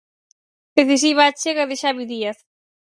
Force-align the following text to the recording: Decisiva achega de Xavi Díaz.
Decisiva 0.77 1.23
achega 1.27 1.69
de 1.69 1.75
Xavi 1.81 2.05
Díaz. 2.11 2.37